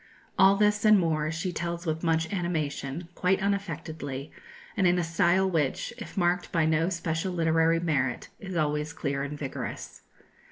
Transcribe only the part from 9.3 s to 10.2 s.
vigorous.